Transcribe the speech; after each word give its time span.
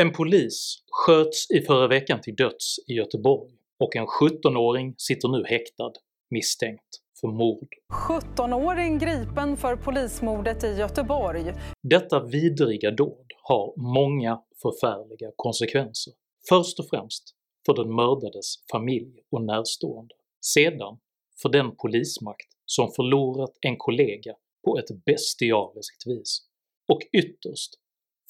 En 0.00 0.12
polis 0.12 0.84
sköts 0.90 1.50
i 1.50 1.60
förra 1.60 1.88
veckan 1.88 2.20
till 2.20 2.34
döds 2.36 2.78
i 2.86 2.92
Göteborg 2.92 3.50
och 3.78 3.96
en 3.96 4.06
17-åring 4.06 4.94
sitter 4.98 5.28
nu 5.28 5.44
häktad 5.46 5.92
misstänkt 6.30 6.88
för 7.20 7.28
mord. 7.28 7.68
17-åring 8.08 8.98
gripen 8.98 9.56
för 9.56 9.76
polismordet 9.76 10.64
i 10.64 10.66
Göteborg. 10.66 11.52
Detta 11.82 12.24
vidriga 12.24 12.90
dåd 12.90 13.26
har 13.42 13.74
många 13.76 14.42
förfärliga 14.62 15.30
konsekvenser. 15.36 16.12
Först 16.48 16.78
och 16.78 16.88
främst 16.90 17.34
för 17.66 17.74
den 17.74 17.94
mördades 17.94 18.54
familj 18.72 19.22
och 19.32 19.42
närstående. 19.42 20.14
Sedan 20.40 20.98
för 21.42 21.48
den 21.48 21.76
polismakt 21.76 22.48
som 22.66 22.92
förlorat 22.92 23.52
en 23.60 23.76
kollega 23.76 24.34
på 24.64 24.78
ett 24.78 25.04
bestialiskt 25.04 26.06
vis. 26.06 26.42
Och 26.88 27.00
ytterst 27.12 27.70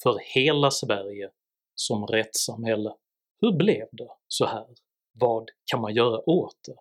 för 0.03 0.19
hela 0.35 0.71
Sverige 0.71 1.31
som 1.81 2.07
rättssamhälle. 2.07 2.95
Hur 3.41 3.53
blev 3.53 3.87
det 3.93 4.09
så 4.29 4.47
här? 4.47 4.67
Vad 5.13 5.49
kan 5.71 5.81
man 5.81 5.95
göra 5.95 6.31
åt 6.31 6.57
det? 6.67 6.77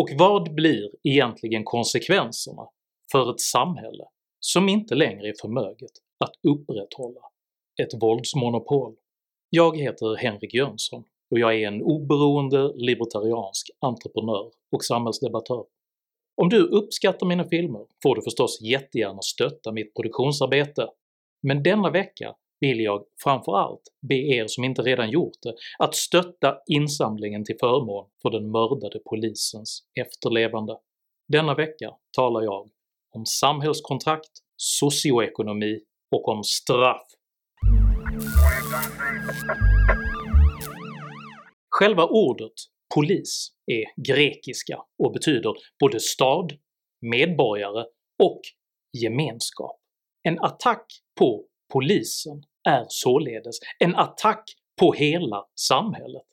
Och 0.00 0.08
vad 0.18 0.54
blir 0.54 0.90
egentligen 1.02 1.64
konsekvenserna 1.64 2.68
för 3.12 3.30
ett 3.30 3.40
samhälle 3.40 4.04
som 4.40 4.68
inte 4.68 4.94
längre 4.94 5.28
är 5.28 5.34
förmöget 5.40 5.90
att 6.24 6.32
upprätthålla 6.42 7.20
ett 7.82 8.02
våldsmonopol? 8.02 8.96
Jag 9.50 9.76
heter 9.76 10.16
Henrik 10.16 10.54
Jönsson 10.54 11.04
och 11.30 11.38
jag 11.38 11.54
är 11.54 11.68
en 11.68 11.82
oberoende 11.82 12.72
libertariansk 12.76 13.70
entreprenör 13.80 14.50
och 14.72 14.84
samhällsdebattör. 14.84 15.64
Om 16.36 16.48
du 16.48 16.66
uppskattar 16.66 17.26
mina 17.26 17.44
filmer 17.44 17.86
får 18.02 18.14
du 18.14 18.22
förstås 18.22 18.60
jättegärna 18.60 19.22
stötta 19.22 19.72
mitt 19.72 19.94
produktionsarbete, 19.94 20.88
men 21.42 21.62
denna 21.62 21.90
vecka 21.90 22.34
vill 22.60 22.80
jag 22.80 23.04
framförallt 23.22 23.82
be 24.08 24.14
er 24.14 24.46
som 24.46 24.64
inte 24.64 24.82
redan 24.82 25.10
gjort 25.10 25.42
det 25.42 25.54
att 25.78 25.94
stötta 25.94 26.58
insamlingen 26.66 27.44
till 27.44 27.56
förmån 27.60 28.10
för 28.22 28.30
den 28.30 28.50
mördade 28.50 28.98
polisens 28.98 29.84
efterlevande. 30.00 30.76
Denna 31.28 31.54
vecka 31.54 31.90
talar 32.16 32.42
jag 32.42 32.70
om 33.14 33.26
samhällskontrakt, 33.26 34.30
socioekonomi 34.56 35.80
och 36.10 36.28
om 36.28 36.44
straff. 36.44 37.06
Själva 41.68 42.06
ordet 42.06 42.52
“polis” 42.94 43.48
är 43.66 43.84
grekiska 44.12 44.78
och 44.98 45.12
betyder 45.12 45.52
både 45.80 46.00
stad, 46.00 46.52
medborgare 47.00 47.84
och 48.22 48.40
gemenskap. 49.02 49.80
En 50.22 50.38
attack 50.38 50.86
på 51.18 51.46
polisen 51.72 52.42
är 52.68 52.84
således 52.88 53.56
en 53.78 53.96
attack 53.96 54.44
på 54.80 54.92
hela 54.92 55.44
samhället, 55.54 56.26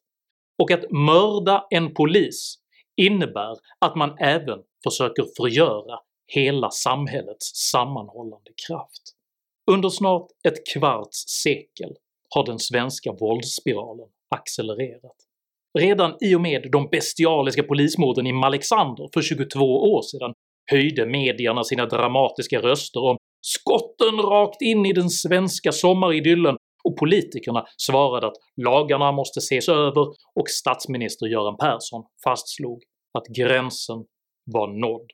och 0.62 0.72
att 0.72 0.92
mörda 0.92 1.68
en 1.70 1.94
polis 1.94 2.56
innebär 2.96 3.56
att 3.80 3.96
man 3.96 4.18
även 4.20 4.60
försöker 4.84 5.26
förgöra 5.38 6.00
hela 6.28 6.72
samhällets 6.72 7.70
sammanhållande 7.72 8.52
kraft. 8.68 9.02
Under 9.72 9.90
snart 9.90 10.28
ett 10.48 10.68
kvarts 10.74 11.24
sekel 11.28 11.96
har 12.36 12.46
den 12.46 12.60
svenska 12.60 13.12
våldsspiralen 13.12 14.08
accelererat. 14.36 15.16
Redan 15.80 16.18
i 16.22 16.36
och 16.36 16.42
med 16.42 16.70
de 16.72 16.88
bestialiska 16.92 17.64
polismorden 17.64 18.28
i 18.28 18.34
Malexander 18.34 19.10
för 19.14 19.22
22 19.22 19.94
år 19.94 20.02
sedan 20.02 20.34
höjde 20.72 21.06
medierna 21.06 21.64
sina 21.64 21.86
dramatiska 21.86 22.62
röster 22.62 23.04
om 23.04 23.18
skotten 23.42 24.16
rakt 24.16 24.62
in 24.62 24.86
i 24.86 24.94
den 24.94 25.10
svenska 25.10 25.72
sommaridyllen 25.72 26.58
och 26.84 26.98
politikerna 26.98 27.66
svarade 27.78 28.28
att 28.28 28.36
lagarna 28.62 29.12
måste 29.12 29.38
ses 29.38 29.70
över 29.70 30.02
och 30.36 30.50
statsminister 30.50 31.28
Göran 31.28 31.58
Persson 31.58 32.04
fastslog 32.24 32.84
att 33.18 33.28
gränsen 33.36 33.98
var 34.46 34.68
nådd. 34.68 35.08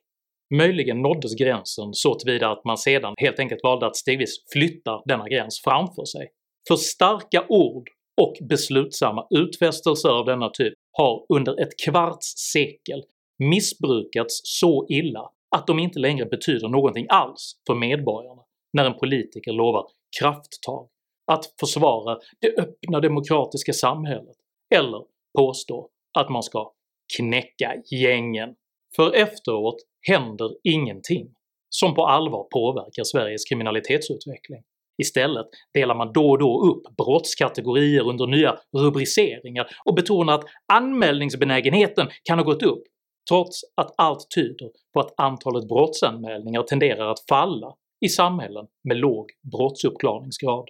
Möjligen 0.56 1.02
nåddes 1.02 1.36
gränsen 1.36 1.94
så 1.94 2.16
tillvida 2.16 2.52
att 2.52 2.66
man 2.66 2.78
sedan 2.78 3.14
helt 3.18 3.40
enkelt 3.40 3.64
valde 3.64 3.86
att 3.86 3.96
stegvis 3.96 4.36
flytta 4.54 5.02
denna 5.06 5.30
gräns 5.30 5.62
framför 5.64 6.06
sig. 6.06 6.30
För 6.68 6.76
starka 6.76 7.46
ord 7.50 7.90
och 8.22 8.34
beslutsamma 8.50 9.28
utfästelser 9.30 10.10
av 10.10 10.26
denna 10.26 10.50
typ 10.50 10.74
har 10.92 11.26
under 11.30 11.62
ett 11.62 11.80
kvarts 11.86 12.28
sekel 12.52 13.04
missbrukats 13.40 14.42
så 14.44 14.86
illa 14.90 15.30
att 15.56 15.68
de 15.68 15.80
inte 15.80 16.00
längre 16.00 16.26
betyder 16.26 16.68
någonting 16.68 17.06
alls 17.10 17.62
för 17.68 17.76
medborgarna 17.76 18.42
när 18.74 18.86
en 18.86 19.00
politiker 19.00 19.52
lovar 19.52 19.86
krafttag, 20.20 20.90
att 21.32 21.46
försvara 21.60 22.20
det 22.42 22.58
öppna 22.58 23.00
demokratiska 23.00 23.74
samhället 23.74 24.36
eller 24.76 25.04
påstår 25.38 25.88
att 26.20 26.30
man 26.30 26.44
ska 26.44 26.72
knäcka 27.18 27.74
gängen. 27.92 28.56
För 28.96 29.16
efteråt 29.16 29.76
händer 30.08 30.52
ingenting 30.64 31.28
som 31.70 31.96
på 31.96 32.06
allvar 32.06 32.48
påverkar 32.54 33.04
Sveriges 33.04 33.46
kriminalitetsutveckling. 33.46 34.64
Istället 35.02 35.46
delar 35.74 35.96
man 35.96 36.14
då 36.14 36.30
och 36.30 36.40
då 36.40 36.62
upp 36.66 36.96
brottskategorier 36.98 38.10
under 38.10 38.28
nya 38.28 38.58
rubriceringar 38.78 39.68
och 39.86 39.96
betonar 39.96 40.34
att 40.34 40.46
anmälningsbenägenheten 40.74 42.08
kan 42.24 42.40
ha 42.40 42.46
gått 42.46 42.64
upp 42.64 42.84
trots 43.30 43.62
att 43.76 43.94
allt 43.98 44.28
tyder 44.36 44.72
på 44.94 45.00
att 45.00 45.14
antalet 45.18 45.68
brottsanmälningar 45.68 46.64
tenderar 46.64 47.12
att 47.12 47.26
falla 47.30 47.76
i 48.06 48.10
samhällen 48.10 48.68
med 48.84 48.98
låg 48.98 49.32
brottsuppklarningsgrad. 49.52 50.70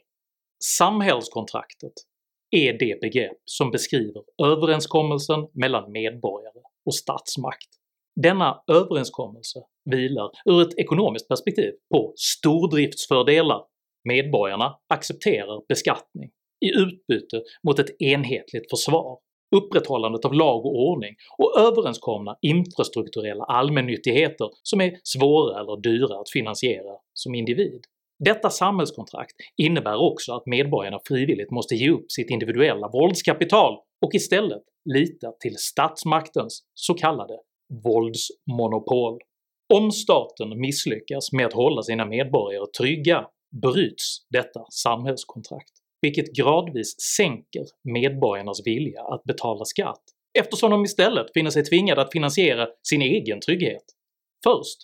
Samhällskontraktet 0.63 1.93
är 2.51 2.73
det 2.73 3.01
begrepp 3.01 3.37
som 3.45 3.71
beskriver 3.71 4.23
överenskommelsen 4.43 5.47
mellan 5.53 5.91
medborgare 5.91 6.61
och 6.85 6.95
statsmakt. 6.95 7.67
Denna 8.21 8.63
överenskommelse 8.67 9.59
vilar 9.85 10.31
ur 10.45 10.61
ett 10.61 10.77
ekonomiskt 10.77 11.27
perspektiv 11.27 11.71
på 11.93 12.13
stordriftsfördelar. 12.15 13.61
Medborgarna 14.03 14.79
accepterar 14.87 15.61
beskattning 15.67 16.31
i 16.65 16.69
utbyte 16.69 17.43
mot 17.67 17.79
ett 17.79 18.01
enhetligt 18.01 18.69
försvar 18.69 19.17
upprätthållandet 19.53 20.25
av 20.25 20.33
lag 20.33 20.65
och 20.65 20.79
ordning 20.79 21.15
och 21.37 21.59
överenskomna 21.59 22.35
infrastrukturella 22.41 23.43
allmännyttigheter 23.43 24.49
som 24.63 24.81
är 24.81 24.99
svåra 25.03 25.59
eller 25.59 25.81
dyra 25.81 26.19
att 26.19 26.29
finansiera 26.29 26.95
som 27.13 27.35
individ. 27.35 27.81
Detta 28.19 28.49
samhällskontrakt 28.49 29.35
innebär 29.57 29.95
också 29.95 30.33
att 30.33 30.45
medborgarna 30.45 30.99
frivilligt 31.07 31.51
måste 31.51 31.75
ge 31.75 31.89
upp 31.89 32.11
sitt 32.11 32.29
individuella 32.29 32.87
våldskapital 32.87 33.77
och 34.05 34.15
istället 34.15 34.63
lita 34.85 35.31
till 35.31 35.55
statsmaktens 35.57 36.63
så 36.73 36.93
kallade 36.93 37.33
våldsmonopol. 37.83 39.19
Om 39.73 39.91
staten 39.91 40.59
misslyckas 40.59 41.31
med 41.31 41.45
att 41.45 41.53
hålla 41.53 41.81
sina 41.81 42.05
medborgare 42.05 42.65
trygga 42.77 43.25
bryts 43.61 44.17
detta 44.29 44.65
samhällskontrakt 44.69 45.72
vilket 46.03 46.35
gradvis 46.35 46.95
sänker 47.17 47.65
medborgarnas 47.83 48.67
vilja 48.67 49.01
att 49.01 49.23
betala 49.23 49.65
skatt 49.65 50.03
eftersom 50.39 50.71
de 50.71 50.83
istället 50.83 51.33
finner 51.33 51.49
sig 51.49 51.63
tvingade 51.63 52.01
att 52.01 52.11
finansiera 52.11 52.67
sin 52.89 53.01
egen 53.01 53.41
trygghet. 53.41 53.83
Först 54.43 54.77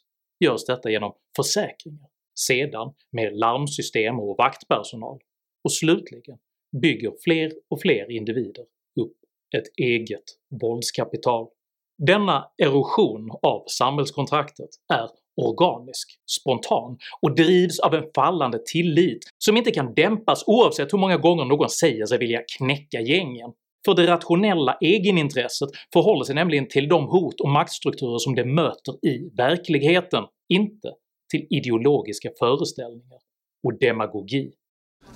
görs 0.45 0.65
detta 0.65 0.89
genom 0.89 1.13
försäkringar, 1.35 2.07
sedan 2.39 2.93
med 3.11 3.37
larmsystem 3.37 4.19
och 4.19 4.35
vaktpersonal, 4.37 5.19
och 5.63 5.73
slutligen 5.73 6.37
bygger 6.81 7.13
fler 7.23 7.51
och 7.69 7.81
fler 7.81 8.11
individer 8.11 8.65
upp 9.01 9.17
ett 9.57 9.67
eget 9.77 10.23
våldskapital. 10.61 11.47
Denna 12.07 12.51
erosion 12.57 13.31
av 13.41 13.63
samhällskontraktet 13.67 14.69
är 14.93 15.09
organisk, 15.47 16.09
spontan 16.39 16.97
och 17.21 17.35
drivs 17.35 17.79
av 17.79 17.95
en 17.95 18.03
fallande 18.15 18.59
tillit 18.65 19.19
som 19.37 19.57
inte 19.57 19.71
kan 19.71 19.93
dämpas 19.93 20.43
oavsett 20.47 20.93
hur 20.93 20.97
många 20.97 21.17
gånger 21.17 21.45
någon 21.45 21.69
säger 21.69 22.05
sig 22.05 22.17
vilja 22.17 22.41
knäcka 22.57 23.01
gängen. 23.01 23.51
För 23.85 23.93
det 23.93 24.07
rationella 24.07 24.77
egenintresset 24.81 25.69
förhåller 25.93 26.23
sig 26.23 26.35
nämligen 26.35 26.67
till 26.67 26.87
de 26.87 27.07
hot 27.07 27.41
och 27.41 27.49
maktstrukturer 27.49 28.17
som 28.17 28.35
det 28.35 28.45
möter 28.45 29.05
i 29.05 29.29
verkligheten, 29.37 30.23
inte 30.49 30.93
till 31.31 31.47
ideologiska 31.49 32.29
föreställningar 32.39 33.19
och 33.63 33.79
demagogi. 33.79 34.51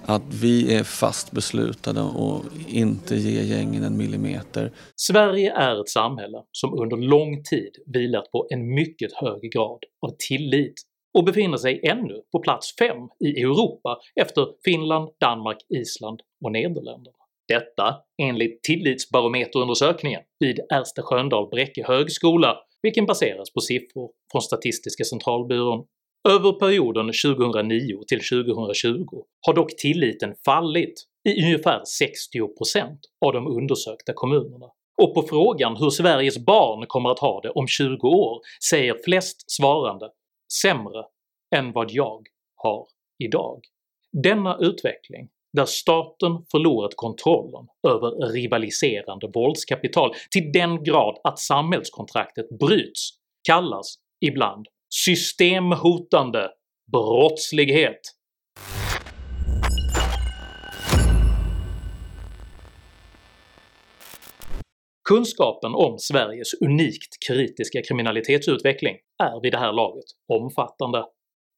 Att 0.06 0.34
vi 0.42 0.76
är 0.76 0.84
fast 0.84 1.32
beslutade 1.32 2.02
och 2.02 2.42
inte 2.68 3.16
ge 3.16 3.42
gängen 3.42 3.84
en 3.84 3.98
millimeter. 3.98 4.72
Sverige 4.96 5.54
är 5.54 5.82
ett 5.82 5.90
samhälle 5.90 6.44
som 6.52 6.80
under 6.80 6.98
lång 6.98 7.44
tid 7.44 7.72
vilat 7.86 8.32
på 8.32 8.48
en 8.50 8.74
mycket 8.74 9.14
hög 9.14 9.42
grad 9.52 9.80
av 10.02 10.16
tillit 10.28 10.74
och 11.14 11.24
befinner 11.24 11.58
sig 11.58 11.80
ännu 11.84 12.22
på 12.32 12.40
plats 12.40 12.76
5 12.80 12.98
i 13.20 13.42
Europa 13.42 14.00
efter 14.16 14.48
Finland, 14.66 15.10
Danmark, 15.20 15.58
Island 15.70 16.20
och 16.46 16.52
Nederländerna. 16.52 17.18
Detta 17.48 17.96
enligt 18.22 18.64
tillitsbarometerundersökningen 18.64 20.22
vid 20.40 20.60
Ersta 20.60 21.02
Sköndal 21.02 21.50
Bräcke 21.50 21.84
högskola, 21.88 22.58
vilken 22.82 23.06
baseras 23.06 23.54
på 23.54 23.60
siffror 23.60 24.10
från 24.32 24.42
Statistiska 24.42 25.04
centralbyrån. 25.04 25.86
Över 26.30 26.52
perioden 26.52 27.06
2009 27.06 28.04
till 28.08 28.20
2020 28.20 29.24
har 29.48 29.54
dock 29.54 29.78
tilliten 29.78 30.36
fallit 30.46 31.04
i 31.30 31.44
ungefär 31.44 31.82
60% 32.02 32.98
av 33.26 33.34
de 33.34 33.48
undersökta 33.48 34.14
kommunerna. 34.14 34.66
Och 35.02 35.14
på 35.14 35.22
frågan 35.22 35.78
hur 35.78 35.90
Sveriges 35.90 36.46
barn 36.46 36.86
kommer 36.88 37.10
att 37.10 37.20
ha 37.20 37.42
det 37.42 37.50
om 37.50 37.68
20 37.68 38.08
år 38.08 38.42
säger 38.70 38.96
flest 39.06 39.52
svarande 39.52 40.10
“sämre 40.62 41.04
än 41.56 41.72
vad 41.72 41.92
jag 41.92 42.22
har 42.56 42.88
idag”. 43.24 43.60
Denna 44.24 44.58
utveckling, 44.60 45.30
där 45.54 45.66
staten 45.66 46.32
förlorat 46.52 46.92
kontrollen 46.96 47.68
över 47.88 48.34
rivaliserande 48.34 49.28
våldskapital 49.34 50.14
till 50.32 50.52
den 50.52 50.84
grad 50.84 51.20
att 51.24 51.40
samhällskontraktet 51.40 52.50
bryts, 52.60 53.10
kallas 53.48 53.96
ibland 54.22 54.68
systemhotande 54.94 56.50
brottslighet. 56.92 58.00
Kunskapen 65.10 65.76
om 65.76 66.00
Sveriges 66.00 66.54
unikt 66.62 67.28
kritiska 67.28 67.82
kriminalitetsutveckling 67.82 68.96
är 69.24 69.42
vid 69.42 69.52
det 69.54 69.58
här 69.58 69.74
laget 69.74 70.06
omfattande. 70.34 71.06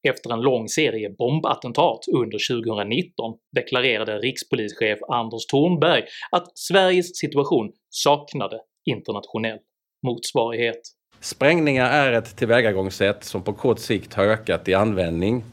Efter 0.08 0.32
en 0.32 0.40
lång 0.40 0.68
serie 0.68 1.10
bombattentat 1.10 2.00
under 2.14 2.62
2019 2.62 3.34
deklarerade 3.56 4.18
rikspolischef 4.18 4.98
Anders 5.08 5.46
Thornberg 5.46 6.02
att 6.30 6.58
Sveriges 6.58 7.18
situation 7.18 7.72
saknade 7.90 8.60
internationell 8.90 9.58
motsvarighet. 10.06 10.80
Sprängningar 11.20 11.90
är 11.90 12.12
ett 12.12 12.36
tillvägagångssätt 12.36 13.24
som 13.24 13.42
på 13.42 13.52
kort 13.52 13.78
sikt 13.78 14.14
har 14.14 14.24
ökat 14.24 14.68
i 14.68 14.74
användning. 14.74 15.44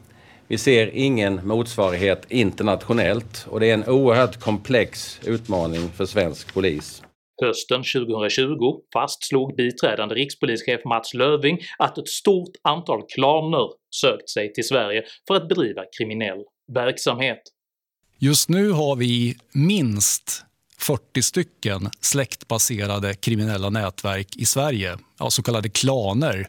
Vi 0.48 0.58
ser 0.58 0.90
ingen 0.94 1.46
motsvarighet 1.46 2.26
internationellt 2.28 3.46
och 3.50 3.60
det 3.60 3.70
är 3.70 3.74
en 3.74 3.88
oerhört 3.88 4.40
komplex 4.40 5.20
utmaning 5.26 5.88
för 5.88 6.06
svensk 6.06 6.54
polis. 6.54 7.02
Hösten 7.42 7.82
2020 7.82 8.80
fastslog 8.92 9.56
biträdande 9.56 10.14
rikspolischef 10.14 10.84
Mats 10.84 11.14
Löving 11.14 11.58
att 11.78 11.98
ett 11.98 12.08
stort 12.08 12.50
antal 12.62 13.02
klaner 13.14 13.68
sökt 13.90 14.30
sig 14.30 14.52
till 14.52 14.64
Sverige 14.64 15.04
för 15.28 15.34
att 15.34 15.48
bedriva 15.48 15.82
kriminell 15.98 16.38
verksamhet. 16.74 17.42
Just 18.18 18.48
nu 18.48 18.70
har 18.70 18.96
vi 18.96 19.36
minst 19.52 20.43
40 20.86 21.22
stycken 21.22 21.90
släktbaserade 22.00 23.14
kriminella 23.14 23.70
nätverk 23.70 24.36
i 24.36 24.44
Sverige, 24.44 24.98
ja, 25.18 25.30
så 25.30 25.42
kallade 25.42 25.68
klaner. 25.68 26.46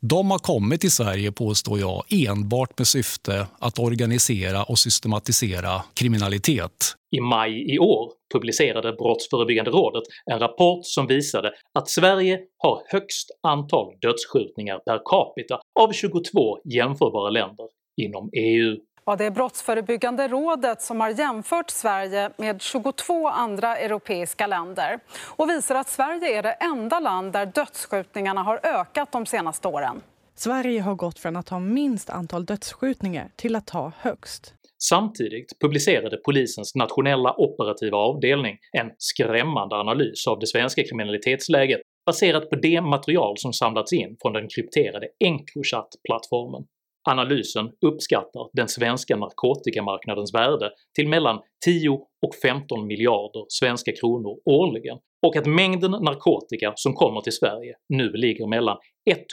De 0.00 0.30
har 0.30 0.38
kommit 0.38 0.80
till 0.80 0.92
Sverige, 0.92 1.32
påstår 1.32 1.78
jag, 1.78 2.04
enbart 2.10 2.78
med 2.78 2.86
syfte 2.86 3.46
att 3.58 3.78
organisera 3.78 4.62
och 4.62 4.78
systematisera 4.78 5.82
kriminalitet. 5.94 6.94
I 7.16 7.20
maj 7.20 7.74
i 7.74 7.78
år 7.78 8.12
publicerade 8.32 8.92
Brottsförebyggande 8.92 9.70
rådet 9.70 10.02
en 10.32 10.38
rapport 10.38 10.80
som 10.82 11.06
visade 11.06 11.52
att 11.78 11.88
Sverige 11.88 12.40
har 12.58 12.82
högst 12.88 13.30
antal 13.42 13.86
dödsskjutningar 14.00 14.78
per 14.78 15.00
capita 15.04 15.60
av 15.80 15.92
22 15.92 16.58
jämförbara 16.64 17.30
länder 17.30 17.66
inom 17.96 18.30
EU. 18.32 18.76
Ja, 19.08 19.16
det 19.16 19.24
är 19.24 19.30
Brottsförebyggande 19.30 20.28
rådet 20.28 20.82
som 20.82 21.00
har 21.00 21.10
jämfört 21.10 21.70
Sverige 21.70 22.30
med 22.36 22.62
22 22.62 23.28
andra 23.28 23.76
europeiska 23.76 24.46
länder 24.46 24.98
och 25.36 25.50
visar 25.50 25.74
att 25.74 25.88
Sverige 25.88 26.38
är 26.38 26.42
det 26.42 26.52
enda 26.52 27.00
land 27.00 27.32
där 27.32 27.46
dödsskjutningarna 27.46 28.42
har 28.42 28.60
ökat 28.62 29.12
de 29.12 29.26
senaste 29.26 29.68
åren. 29.68 30.00
Sverige 30.34 30.80
har 30.80 30.94
gått 30.94 31.18
från 31.18 31.36
att 31.36 31.48
ha 31.48 31.58
minst 31.58 32.10
antal 32.10 32.44
dödsskjutningar 32.44 33.30
till 33.36 33.56
att 33.56 33.70
ha 33.70 33.92
högst. 33.98 34.54
Samtidigt 34.82 35.58
publicerade 35.60 36.16
polisens 36.16 36.74
nationella 36.74 37.34
operativa 37.38 37.96
avdelning 37.96 38.56
en 38.72 38.90
skrämmande 38.98 39.76
analys 39.76 40.26
av 40.26 40.38
det 40.38 40.46
svenska 40.46 40.82
kriminalitetsläget 40.82 41.80
baserat 42.06 42.50
på 42.50 42.56
det 42.56 42.80
material 42.80 43.38
som 43.38 43.52
samlats 43.52 43.92
in 43.92 44.16
från 44.22 44.32
den 44.32 44.48
krypterade 44.48 45.08
Encrochat-plattformen. 45.24 46.64
Analysen 47.08 47.70
uppskattar 47.86 48.48
den 48.52 48.68
svenska 48.68 49.16
narkotikamarknadens 49.16 50.34
värde 50.34 50.70
till 50.94 51.08
mellan 51.08 51.40
10 51.64 51.90
och 52.26 52.34
15 52.42 52.86
miljarder 52.86 53.44
svenska 53.48 53.92
kronor 53.92 54.38
årligen 54.44 54.98
och 55.26 55.36
att 55.36 55.46
mängden 55.46 55.90
narkotika 55.90 56.72
som 56.76 56.94
kommer 56.94 57.20
till 57.20 57.32
Sverige 57.32 57.74
nu 57.88 58.12
ligger 58.12 58.46
mellan 58.46 58.76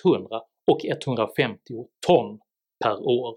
100 0.06 0.42
och 0.72 0.86
150 0.86 1.57
ton 2.07 2.39
per 2.83 2.98
år. 3.07 3.36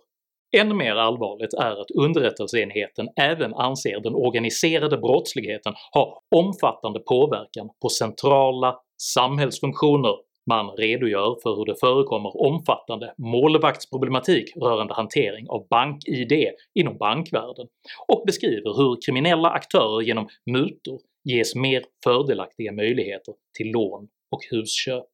Än 0.56 0.76
mer 0.76 0.94
allvarligt 0.94 1.54
är 1.54 1.80
att 1.80 1.90
underrättelseenheten 1.90 3.08
även 3.20 3.54
anser 3.54 4.00
den 4.00 4.14
organiserade 4.14 4.98
brottsligheten 4.98 5.74
ha 5.94 6.22
omfattande 6.36 7.00
påverkan 7.00 7.68
på 7.82 7.88
centrala 7.88 8.76
samhällsfunktioner 9.02 10.27
man 10.48 10.70
redogör 10.76 11.36
för 11.42 11.56
hur 11.56 11.64
det 11.64 11.76
förekommer 11.80 12.42
omfattande 12.42 13.14
målvaktsproblematik 13.18 14.56
rörande 14.56 14.94
hantering 14.94 15.48
av 15.48 15.66
bank-id 15.68 16.32
inom 16.74 16.96
bankvärlden 16.96 17.66
och 18.08 18.22
beskriver 18.26 18.76
hur 18.76 18.96
kriminella 19.06 19.50
aktörer 19.50 20.00
genom 20.00 20.28
mutor 20.50 21.00
ges 21.24 21.54
mer 21.54 21.84
fördelaktiga 22.04 22.72
möjligheter 22.72 23.34
till 23.56 23.70
lån 23.70 24.08
och 24.32 24.40
husköp. 24.50 25.04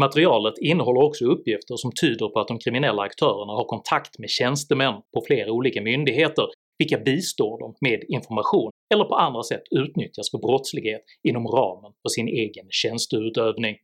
Materialet 0.00 0.58
innehåller 0.58 1.02
också 1.02 1.24
uppgifter 1.24 1.76
som 1.76 1.92
tyder 2.00 2.28
på 2.28 2.40
att 2.40 2.48
de 2.48 2.58
kriminella 2.58 3.02
aktörerna 3.02 3.52
har 3.52 3.64
kontakt 3.64 4.18
med 4.18 4.30
tjänstemän 4.30 4.94
på 5.14 5.22
flera 5.26 5.52
olika 5.52 5.82
myndigheter 5.82 6.46
vilka 6.78 6.98
bistår 6.98 7.60
dem 7.60 7.74
med 7.80 8.04
information 8.08 8.70
eller 8.94 9.04
på 9.04 9.14
andra 9.14 9.42
sätt 9.42 9.62
utnyttjas 9.70 10.30
för 10.30 10.38
brottslighet 10.38 11.04
inom 11.28 11.46
ramen 11.46 11.92
för 12.02 12.08
sin 12.08 12.28
egen 12.28 12.66
tjänsteutövning. 12.70 13.76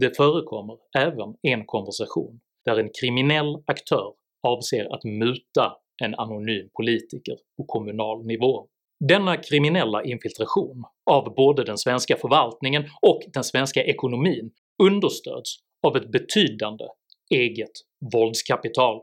Det 0.00 0.16
förekommer 0.16 0.76
även 0.98 1.34
en 1.42 1.66
konversation 1.66 2.40
där 2.64 2.76
en 2.76 2.90
kriminell 3.00 3.62
aktör 3.66 4.12
avser 4.42 4.94
att 4.94 5.04
muta 5.04 5.72
en 6.02 6.14
anonym 6.14 6.68
politiker 6.72 7.36
på 7.56 7.64
kommunal 7.64 8.26
nivå. 8.26 8.66
Denna 9.08 9.36
kriminella 9.36 10.04
infiltration 10.04 10.84
av 11.10 11.34
både 11.34 11.64
den 11.64 11.78
svenska 11.78 12.16
förvaltningen 12.16 12.84
och 13.02 13.22
den 13.32 13.44
svenska 13.44 13.84
ekonomin 13.84 14.50
understöds 14.82 15.56
av 15.82 15.96
ett 15.96 16.12
betydande 16.12 16.84
eget 17.30 17.72
våldskapital. 18.12 19.00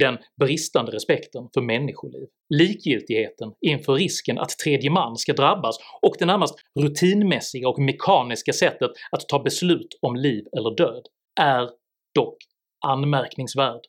Den 0.00 0.18
bristande 0.40 0.92
respekten 0.92 1.48
för 1.54 1.60
människoliv, 1.60 2.26
likgiltigheten 2.54 3.52
inför 3.60 3.94
risken 3.94 4.38
att 4.38 4.58
tredje 4.64 4.90
man 4.90 5.16
ska 5.16 5.32
drabbas 5.32 5.76
och 6.02 6.14
det 6.18 6.26
närmast 6.26 6.54
rutinmässiga 6.80 7.68
och 7.68 7.78
mekaniska 7.78 8.52
sättet 8.52 8.90
att 9.10 9.28
ta 9.28 9.42
beslut 9.42 9.98
om 10.02 10.16
liv 10.16 10.44
eller 10.56 10.76
död 10.76 11.02
är 11.40 11.70
dock 12.14 12.36
anmärkningsvärd. 12.86 13.80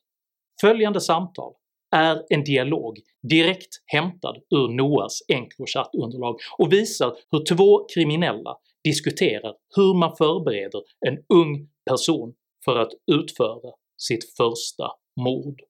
Följande 0.62 1.02
samtal 1.02 1.54
är 1.96 2.24
en 2.30 2.44
dialog 2.44 2.98
direkt 3.30 3.84
hämtad 3.86 4.38
ur 4.56 4.68
Noahs 4.68 5.22
Encrochat-underlag 5.28 6.36
och 6.58 6.74
visar 6.74 7.18
hur 7.32 7.56
två 7.56 7.88
kriminella 7.94 8.58
diskuterar 8.84 9.54
hur 9.76 9.94
man 9.94 10.16
förbereder 10.16 10.82
en 11.08 11.18
ung 11.34 11.70
person 11.90 12.34
för 12.66 12.80
att 12.80 12.92
utföra 13.12 13.72
sitt 13.98 14.36
första 14.38 14.92
mord. 15.20 15.62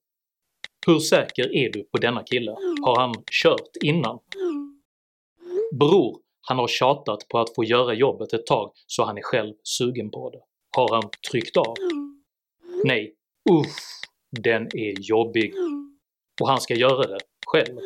Hur 0.87 0.99
säker 0.99 1.55
är 1.55 1.71
du 1.71 1.83
på 1.83 1.97
denna 1.97 2.23
kille? 2.23 2.51
Har 2.81 2.99
han 2.99 3.13
kört 3.43 3.69
innan? 3.83 4.19
Bror, 5.79 6.19
han 6.41 6.57
har 6.57 6.67
tjatat 6.67 7.27
på 7.27 7.39
att 7.39 7.55
få 7.55 7.63
göra 7.63 7.93
jobbet 7.93 8.33
ett 8.33 8.45
tag 8.45 8.71
så 8.87 9.03
han 9.03 9.17
är 9.17 9.21
själv 9.21 9.53
sugen 9.63 10.11
på 10.11 10.29
det. 10.29 10.41
Har 10.75 10.93
han 10.95 11.09
tryckt 11.31 11.57
av? 11.57 11.75
Nej, 12.83 13.13
uff, 13.49 13.75
den 14.41 14.63
är 14.63 15.09
jobbig. 15.09 15.53
Och 16.41 16.49
han 16.49 16.61
ska 16.61 16.75
göra 16.75 17.07
det 17.07 17.19
själv. 17.47 17.77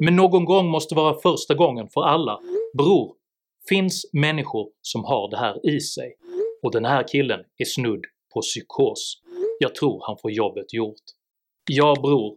Men 0.00 0.16
någon 0.16 0.44
gång 0.44 0.66
måste 0.66 0.94
vara 0.94 1.20
första 1.20 1.54
gången 1.54 1.88
för 1.88 2.02
alla. 2.02 2.40
Bror, 2.78 3.14
finns 3.68 4.10
människor 4.12 4.68
som 4.82 5.04
har 5.04 5.30
det 5.30 5.36
här 5.36 5.70
i 5.70 5.80
sig, 5.80 6.14
och 6.62 6.72
den 6.72 6.84
här 6.84 7.08
killen 7.08 7.40
är 7.58 7.64
snudd 7.64 8.04
på 8.34 8.40
psykos. 8.40 9.22
Jag 9.58 9.74
tror 9.74 10.02
han 10.06 10.16
får 10.22 10.30
jobbet 10.30 10.72
gjort. 10.72 11.19
Ja 11.68 11.96
bror, 12.02 12.36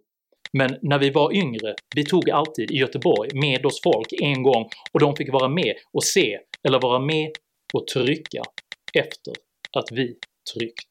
men 0.53 0.77
när 0.81 0.99
vi 0.99 1.09
var 1.09 1.35
yngre, 1.35 1.75
vi 1.95 2.05
tog 2.05 2.29
alltid 2.29 2.71
i 2.71 2.75
Göteborg 2.75 3.29
med 3.33 3.65
oss 3.65 3.81
folk 3.83 4.13
en 4.21 4.43
gång 4.43 4.69
och 4.91 4.99
de 4.99 5.15
fick 5.15 5.33
vara 5.33 5.47
med 5.47 5.73
och 5.93 6.03
se 6.03 6.39
eller 6.63 6.79
vara 6.81 6.99
med 6.99 7.31
och 7.73 7.87
trycka 7.87 8.43
efter 8.93 9.33
att 9.77 9.91
vi 9.91 10.17
tryckt. 10.53 10.89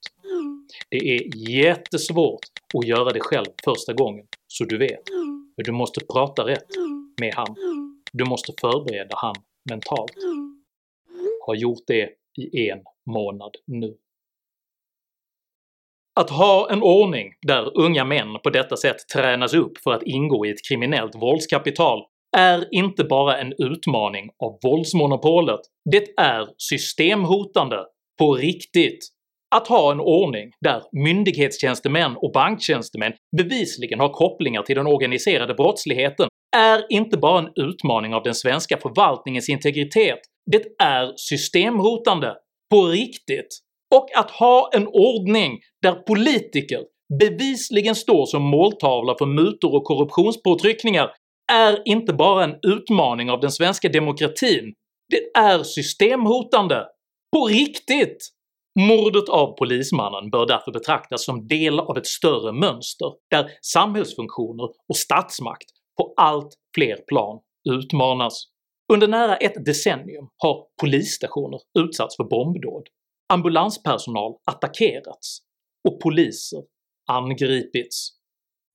Det 0.88 0.96
är 0.96 1.50
jättesvårt 1.50 2.46
att 2.74 2.86
göra 2.86 3.10
det 3.10 3.20
själv 3.20 3.46
första 3.64 3.92
gången, 3.92 4.26
så 4.46 4.64
du 4.64 4.78
vet. 4.78 5.02
Men 5.56 5.64
du 5.64 5.72
måste 5.72 6.00
prata 6.12 6.46
rätt 6.46 6.68
med 7.20 7.34
han. 7.34 7.56
Du 8.12 8.24
måste 8.24 8.52
förbereda 8.60 9.16
han 9.16 9.34
mentalt. 9.70 10.12
Har 11.46 11.54
gjort 11.54 11.86
det 11.86 12.10
i 12.38 12.68
en 12.68 12.80
månad 13.10 13.50
nu. 13.66 13.96
Att 16.21 16.31
ha 16.31 16.71
en 16.71 16.83
ordning 16.83 17.33
där 17.47 17.78
unga 17.78 18.04
män 18.04 18.38
på 18.45 18.50
detta 18.50 18.76
sätt 18.76 18.97
tränas 19.14 19.54
upp 19.54 19.78
för 19.85 19.92
att 19.92 20.02
ingå 20.02 20.47
i 20.47 20.50
ett 20.50 20.69
kriminellt 20.69 21.14
våldskapital 21.14 22.02
är 22.37 22.75
inte 22.75 23.04
bara 23.04 23.38
en 23.38 23.52
utmaning 23.59 24.31
av 24.45 24.59
våldsmonopolet, 24.62 25.61
det 25.90 26.21
är 26.21 26.49
systemhotande 26.59 27.85
på 28.19 28.35
riktigt. 28.35 28.99
Att 29.54 29.69
ha 29.69 29.92
en 29.92 30.00
ordning 30.00 30.50
där 30.61 30.83
myndighetstjänstemän 30.92 32.16
och 32.16 32.33
banktjänstemän 32.33 33.12
bevisligen 33.37 34.00
har 34.00 34.09
kopplingar 34.09 34.62
till 34.62 34.76
den 34.76 34.87
organiserade 34.87 35.54
brottsligheten 35.54 36.28
är 36.57 36.87
inte 36.88 37.16
bara 37.16 37.38
en 37.38 37.52
utmaning 37.57 38.14
av 38.14 38.23
den 38.23 38.35
svenska 38.35 38.76
förvaltningens 38.76 39.49
integritet, 39.49 40.19
det 40.50 40.64
är 40.83 41.12
systemhotande 41.16 42.35
på 42.71 42.87
riktigt. 42.87 43.49
Och 43.94 44.16
att 44.16 44.30
ha 44.30 44.70
en 44.75 44.87
ordning 44.87 45.61
där 45.82 45.92
politiker 45.92 46.80
bevisligen 47.18 47.94
står 47.94 48.26
som 48.26 48.42
måltavla 48.42 49.14
för 49.18 49.26
mutor 49.26 49.75
och 49.75 49.84
korruptionspåtryckningar 49.84 51.11
är 51.52 51.82
inte 51.84 52.12
bara 52.12 52.44
en 52.44 52.58
utmaning 52.62 53.30
av 53.30 53.40
den 53.40 53.52
svenska 53.52 53.88
demokratin, 53.88 54.75
det 55.08 55.40
är 55.40 55.62
systemhotande. 55.62 56.87
På 57.37 57.46
riktigt! 57.46 58.28
Mordet 58.78 59.28
av 59.28 59.56
polismannen 59.56 60.30
bör 60.30 60.46
därför 60.46 60.72
betraktas 60.72 61.25
som 61.25 61.49
del 61.49 61.80
av 61.80 61.99
ett 61.99 62.06
större 62.06 62.52
mönster 62.52 63.12
där 63.30 63.50
samhällsfunktioner 63.62 64.64
och 64.64 64.96
statsmakt 64.96 65.64
på 65.99 66.14
allt 66.16 66.54
fler 66.75 66.96
plan 67.08 67.38
utmanas. 67.70 68.44
Under 68.92 69.08
nära 69.08 69.37
ett 69.37 69.64
decennium 69.64 70.28
har 70.37 70.66
polisstationer 70.80 71.61
utsatts 71.78 72.16
för 72.16 72.25
bombdåd, 72.25 72.82
ambulanspersonal 73.32 74.32
attackerats 74.44 75.38
och 75.88 76.00
poliser 76.00 76.62
angripits. 77.10 78.08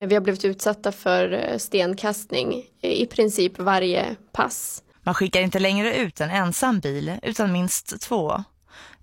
Vi 0.06 0.16
har 0.16 0.22
blivit 0.22 0.46
utsatta 0.46 0.92
för 0.92 1.32
eh, 1.32 1.58
stenkastning 1.58 2.64
i 2.82 3.06
princip 3.06 3.60
varje 3.60 4.16
pass. 4.32 4.84
Man 5.04 5.14
skickar 5.14 5.42
inte 5.42 5.60
längre 5.60 5.96
ut 5.98 6.22
en 6.22 6.30
ensam 6.30 6.80
bil 6.80 7.20
utan 7.24 7.52
minst 7.52 8.02
två. 8.02 8.44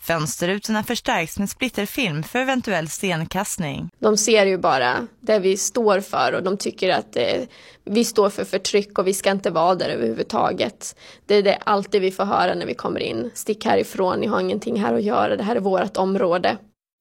Fönsterrutorna 0.00 0.82
förstärks 0.82 1.38
med 1.38 1.50
splitterfilm 1.50 2.22
för 2.22 2.38
eventuell 2.38 2.88
stenkastning. 2.88 3.90
De 3.98 4.16
ser 4.16 4.46
ju 4.46 4.58
bara 4.58 5.06
det 5.20 5.38
vi 5.38 5.56
står 5.56 6.00
för 6.00 6.32
och 6.32 6.42
de 6.42 6.56
tycker 6.56 6.90
att 6.90 7.16
eh, 7.16 7.42
vi 7.84 8.04
står 8.04 8.30
för 8.30 8.44
förtryck 8.44 8.98
och 8.98 9.06
vi 9.06 9.14
ska 9.14 9.30
inte 9.30 9.50
vara 9.50 9.74
där 9.74 9.88
överhuvudtaget. 9.88 10.96
Det 11.26 11.34
är 11.34 11.42
det 11.42 11.56
alltid 11.56 12.00
vi 12.02 12.10
får 12.10 12.24
höra 12.24 12.54
när 12.54 12.66
vi 12.66 12.74
kommer 12.74 13.00
in. 13.00 13.30
Stick 13.34 13.64
härifrån, 13.64 14.20
ni 14.20 14.26
har 14.26 14.40
ingenting 14.40 14.80
här 14.80 14.94
att 14.94 15.04
göra, 15.04 15.36
det 15.36 15.42
här 15.42 15.56
är 15.56 15.60
vårt 15.60 15.96
område. 15.96 16.56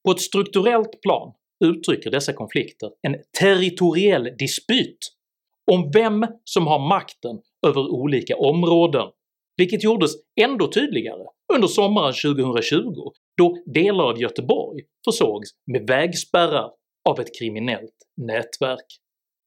På 0.06 0.12
ett 0.12 0.22
strukturellt 0.22 1.02
plan 1.02 1.34
uttrycker 1.66 2.12
dessa 2.12 2.34
konflikter 2.34 2.90
en 3.02 3.16
territoriell 3.40 4.24
dispyt 4.38 4.98
om 5.72 5.92
vem 5.94 6.26
som 6.44 6.68
har 6.68 6.90
makten 6.90 7.40
över 7.68 7.92
olika 7.92 8.38
områden, 8.38 9.08
vilket 9.58 9.84
gjordes 9.84 10.12
ändå 10.42 10.72
tydligare 10.72 11.24
under 11.54 11.68
sommaren 11.68 12.14
2020 12.14 13.12
då 13.38 13.58
delar 13.66 14.04
av 14.04 14.22
Göteborg 14.22 14.82
försågs 15.06 15.50
med 15.72 15.88
vägspärrar 15.88 16.72
av 17.10 17.20
ett 17.20 17.40
kriminellt 17.40 17.98
nätverk. 18.18 18.86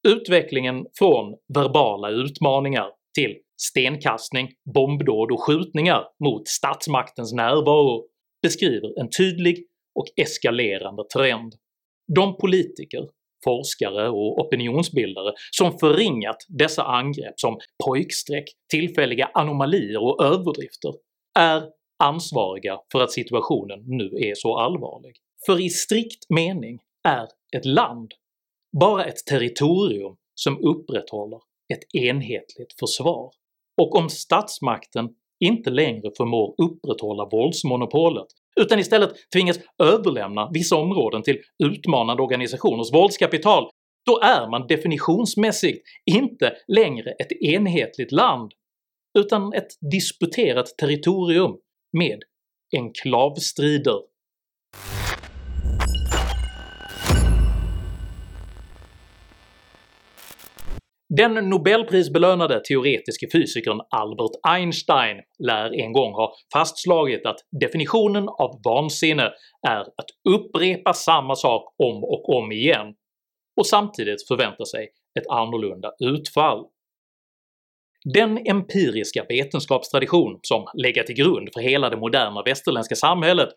Utvecklingen 0.08 0.86
från 0.98 1.36
verbala 1.54 2.10
utmaningar 2.10 2.86
till 3.14 3.36
stenkastning, 3.62 4.48
bombdåd 4.74 5.32
och 5.32 5.42
skjutningar 5.42 6.04
mot 6.24 6.48
statsmaktens 6.48 7.32
närvaro 7.32 8.04
beskriver 8.42 9.00
en 9.00 9.10
tydlig 9.18 9.66
och 9.98 10.06
eskalerande 10.16 11.02
trend. 11.14 11.52
De 12.16 12.36
politiker, 12.36 13.08
forskare 13.44 14.08
och 14.08 14.38
opinionsbildare 14.46 15.32
som 15.50 15.78
förringat 15.78 16.36
dessa 16.48 16.82
angrepp 16.82 17.34
som 17.36 17.58
pojkstreck, 17.86 18.44
tillfälliga 18.70 19.30
anomalier 19.34 20.02
och 20.02 20.24
överdrifter 20.24 20.92
är 21.38 21.62
ansvariga 22.04 22.78
för 22.92 23.00
att 23.00 23.12
situationen 23.12 23.82
nu 23.86 24.04
är 24.04 24.34
så 24.34 24.56
allvarlig. 24.58 25.16
För 25.46 25.60
i 25.60 25.70
strikt 25.70 26.30
mening 26.30 26.78
är 27.08 27.28
ett 27.56 27.64
land 27.64 28.12
bara 28.80 29.04
ett 29.04 29.26
territorium 29.26 30.16
som 30.34 30.58
upprätthåller 30.58 31.40
ett 31.72 31.94
enhetligt 31.94 32.78
försvar, 32.78 33.30
och 33.82 33.94
om 33.94 34.08
statsmakten 34.08 35.08
inte 35.40 35.70
längre 35.70 36.10
förmår 36.16 36.54
upprätthålla 36.62 37.28
våldsmonopolet 37.32 38.26
utan 38.60 38.78
istället 38.78 39.10
tvingas 39.32 39.58
överlämna 39.82 40.50
vissa 40.54 40.76
områden 40.76 41.22
till 41.22 41.38
utmanande 41.64 42.22
organisationers 42.22 42.92
våldskapital, 42.92 43.70
då 44.06 44.20
är 44.20 44.50
man 44.50 44.66
definitionsmässigt 44.66 45.82
inte 46.10 46.52
längre 46.68 47.10
ett 47.10 47.32
enhetligt 47.32 48.12
land 48.12 48.52
utan 49.18 49.52
ett 49.52 49.68
disputerat 49.90 50.66
territorium 50.78 51.56
med 51.98 52.18
enklavstrider. 52.76 54.00
Den 61.08 61.34
nobelprisbelönade 61.34 62.60
teoretiske 62.68 63.26
fysikern 63.32 63.80
Albert 63.90 64.30
Einstein 64.48 65.16
lär 65.38 65.80
en 65.80 65.92
gång 65.92 66.12
ha 66.12 66.32
fastslagit 66.52 67.26
att 67.26 67.36
definitionen 67.60 68.28
av 68.28 68.60
vansinne 68.64 69.32
är 69.68 69.80
att 69.80 70.10
upprepa 70.28 70.92
samma 70.92 71.34
sak 71.34 71.74
om 71.78 72.04
och 72.04 72.36
om 72.36 72.52
igen 72.52 72.94
och 73.56 73.66
samtidigt 73.66 74.28
förvänta 74.28 74.64
sig 74.64 74.88
ett 75.18 75.26
annorlunda 75.28 75.92
utfall. 76.00 76.64
Den 78.14 78.38
empiriska 78.46 79.26
vetenskapstradition 79.28 80.38
som 80.42 80.66
legat 80.74 81.06
till 81.06 81.16
grund 81.16 81.48
för 81.54 81.60
hela 81.60 81.90
det 81.90 81.96
moderna 81.96 82.42
västerländska 82.42 82.94
samhället 82.94 83.48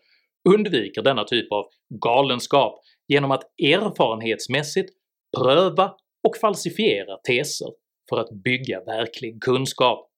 undviker 0.48 1.02
denna 1.02 1.24
typ 1.24 1.52
av 1.52 1.64
galenskap 2.04 2.80
genom 3.08 3.30
att 3.30 3.42
erfarenhetsmässigt 3.62 4.90
pröva 5.38 5.94
och 6.28 6.36
falsifiera 6.40 7.16
teser 7.28 7.68
för 8.10 8.20
att 8.20 8.30
bygga 8.44 8.84
verklig 8.84 9.42
kunskap. 9.42 10.10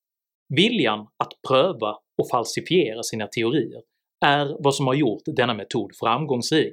Viljan 0.56 1.00
att 1.00 1.32
pröva 1.48 1.96
och 2.22 2.28
falsifiera 2.30 3.02
sina 3.02 3.26
teorier 3.26 3.82
är 4.24 4.56
vad 4.58 4.74
som 4.74 4.86
har 4.86 4.94
gjort 4.94 5.22
denna 5.26 5.54
metod 5.54 5.90
framgångsrik, 6.00 6.72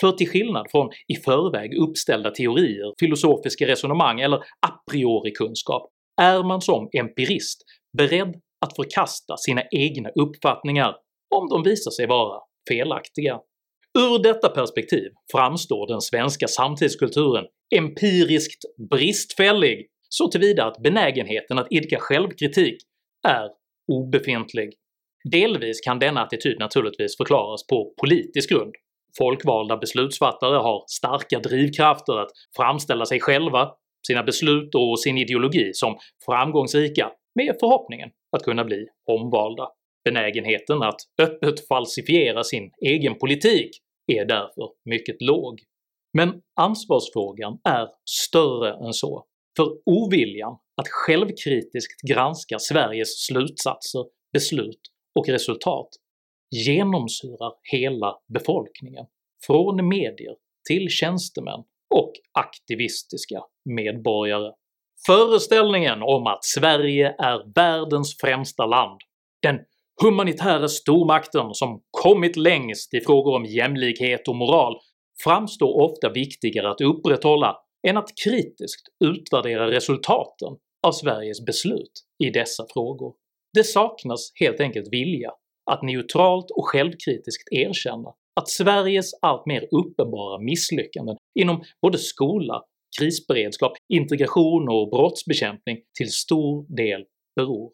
för 0.00 0.12
till 0.12 0.28
skillnad 0.28 0.66
från 0.70 0.90
i 1.08 1.16
förväg 1.16 1.74
uppställda 1.78 2.30
teorier, 2.30 2.94
filosofiska 3.00 3.66
resonemang 3.66 4.20
eller 4.20 4.36
a 4.36 4.82
priori-kunskap 4.90 5.90
är 6.20 6.42
man 6.42 6.60
som 6.60 6.88
empirist 6.92 7.62
beredd 7.98 8.34
att 8.60 8.76
förkasta 8.76 9.36
sina 9.36 9.62
egna 9.70 10.08
uppfattningar 10.08 10.96
om 11.34 11.48
de 11.48 11.62
visar 11.62 11.90
sig 11.90 12.06
vara 12.06 12.40
felaktiga. 12.68 13.40
Ur 13.98 14.22
detta 14.22 14.48
perspektiv 14.48 15.10
framstår 15.32 15.86
den 15.86 16.00
svenska 16.00 16.48
samtidskulturen 16.48 17.44
empiriskt 17.76 18.64
bristfällig 18.90 19.86
så 20.08 20.28
tillvida 20.28 20.64
att 20.64 20.82
benägenheten 20.82 21.58
att 21.58 21.72
idka 21.72 21.96
självkritik 22.00 22.76
är 23.28 23.48
obefintlig. 23.92 24.70
Delvis 25.30 25.80
kan 25.80 25.98
denna 25.98 26.22
attityd 26.22 26.58
naturligtvis 26.58 27.16
förklaras 27.16 27.66
på 27.66 27.94
politisk 28.00 28.50
grund. 28.50 28.74
Folkvalda 29.18 29.76
beslutsfattare 29.76 30.56
har 30.56 30.84
starka 30.86 31.38
drivkrafter 31.38 32.18
att 32.18 32.30
framställa 32.56 33.06
sig 33.06 33.20
själva, 33.20 33.70
sina 34.06 34.22
beslut 34.22 34.74
och 34.74 35.00
sin 35.00 35.18
ideologi 35.18 35.70
som 35.74 35.98
framgångsrika 36.26 37.12
med 37.34 37.56
förhoppningen 37.60 38.10
att 38.36 38.42
kunna 38.42 38.64
bli 38.64 38.86
omvalda. 39.06 39.68
Benägenheten 40.04 40.82
att 40.82 41.00
öppet 41.22 41.68
falsifiera 41.68 42.44
sin 42.44 42.70
egen 42.86 43.18
politik 43.18 43.70
är 44.06 44.24
därför 44.24 44.70
mycket 44.84 45.22
låg. 45.22 45.60
Men 46.12 46.42
ansvarsfrågan 46.60 47.58
är 47.64 47.88
större 48.10 48.86
än 48.86 48.92
så, 48.92 49.24
för 49.56 49.68
oviljan 49.86 50.52
att 50.52 50.88
självkritiskt 50.88 52.00
granska 52.08 52.58
Sveriges 52.58 53.26
slutsatser, 53.26 54.04
beslut 54.32 54.80
och 55.18 55.28
resultat 55.28 55.88
genomsyrar 56.50 57.52
hela 57.72 58.18
befolkningen, 58.34 59.06
från 59.46 59.88
medier 59.88 60.34
till 60.68 60.88
tjänstemän 60.88 61.62
och 61.94 62.12
aktivistiska 62.32 63.42
medborgare. 63.64 64.52
Föreställningen 65.06 66.02
om 66.02 66.26
att 66.26 66.44
Sverige 66.44 67.14
är 67.18 67.54
världens 67.54 68.16
främsta 68.20 68.66
land, 68.66 69.00
den 69.42 69.58
humanitära 70.02 70.68
stormakten 70.68 71.54
som 71.54 71.82
kommit 71.90 72.36
längst 72.36 72.94
i 72.94 73.00
frågor 73.00 73.36
om 73.36 73.44
jämlikhet 73.44 74.28
och 74.28 74.36
moral 74.36 74.78
framstår 75.24 75.80
ofta 75.80 76.12
viktigare 76.12 76.70
att 76.70 76.80
upprätthålla 76.80 77.56
än 77.88 77.96
att 77.96 78.08
kritiskt 78.24 78.88
utvärdera 79.04 79.70
resultaten 79.70 80.56
av 80.86 80.92
Sveriges 80.92 81.44
beslut 81.44 81.92
i 82.24 82.30
dessa 82.30 82.66
frågor. 82.72 83.14
Det 83.54 83.64
saknas 83.64 84.32
helt 84.34 84.60
enkelt 84.60 84.88
vilja 84.92 85.30
att 85.70 85.82
neutralt 85.82 86.50
och 86.50 86.68
självkritiskt 86.68 87.52
erkänna 87.52 88.10
att 88.40 88.48
Sveriges 88.48 89.10
allt 89.22 89.46
mer 89.46 89.68
uppenbara 89.70 90.38
misslyckanden 90.38 91.16
inom 91.40 91.62
både 91.82 91.98
skola, 91.98 92.62
krisberedskap, 92.98 93.72
integration 93.92 94.68
och 94.68 94.90
brottsbekämpning 94.90 95.76
till 95.98 96.10
stor 96.10 96.76
del 96.76 97.04
beror 97.36 97.70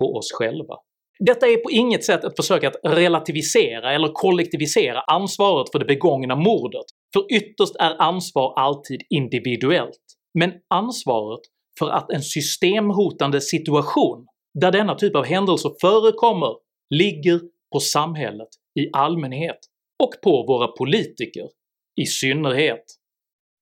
på 0.00 0.14
oss 0.14 0.32
själva. 0.32 0.74
Detta 1.18 1.46
är 1.46 1.56
på 1.56 1.70
inget 1.70 2.04
sätt 2.04 2.24
ett 2.24 2.36
försök 2.36 2.64
att 2.64 2.76
relativisera 2.84 3.94
eller 3.94 4.08
kollektivisera 4.12 5.00
ansvaret 5.00 5.72
för 5.72 5.78
det 5.78 5.84
begångna 5.84 6.36
mordet, 6.36 6.84
för 7.12 7.32
ytterst 7.32 7.76
är 7.76 8.02
ansvar 8.02 8.54
alltid 8.56 9.02
individuellt, 9.10 10.00
men 10.38 10.52
ansvaret 10.74 11.40
för 11.78 11.88
att 11.90 12.10
en 12.10 12.22
systemhotande 12.22 13.40
situation 13.40 14.26
där 14.60 14.72
denna 14.72 14.94
typ 14.94 15.16
av 15.16 15.24
händelser 15.24 15.70
förekommer 15.80 16.54
ligger 16.94 17.40
på 17.72 17.80
samhället 17.80 18.48
i 18.80 18.90
allmänhet 18.92 19.58
och 20.04 20.12
på 20.22 20.44
våra 20.48 20.68
politiker 20.68 21.48
i 21.96 22.06
synnerhet. 22.06 22.84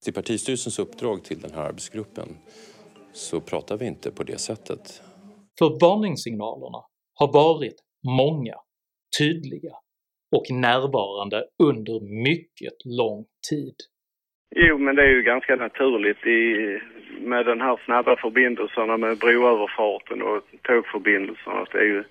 I 0.09 0.13
partistyrelsens 0.13 0.79
uppdrag 0.79 1.25
till 1.25 1.41
den 1.41 1.51
här 1.55 1.63
arbetsgruppen 1.63 2.29
så 3.13 3.41
pratar 3.41 3.77
vi 3.77 3.87
inte 3.87 4.11
på 4.11 4.23
det 4.23 4.39
sättet. 4.39 5.03
För 5.59 5.69
varningssignalerna 5.81 6.79
har 7.15 7.33
varit 7.33 7.75
många, 8.07 8.55
tydliga 9.19 9.75
och 10.37 10.47
närvarande 10.51 11.45
under 11.63 12.25
mycket 12.25 12.79
lång 12.85 13.25
tid. 13.51 13.75
Jo, 14.57 14.79
men 14.79 14.97
det 14.97 15.03
är 15.03 15.11
ju 15.11 15.23
ganska 15.23 15.57
naturligt 15.57 16.27
i, 16.27 16.41
med 17.21 17.47
den 17.47 17.61
här 17.61 17.81
snabba 17.85 18.17
förbindelserna 18.17 18.97
med 18.97 19.19
broöverfarten 19.19 20.23
och 20.23 20.43
tågförbindelserna. 20.63 21.67
Det 21.73 21.79
är 21.79 21.91
ju 21.95 22.05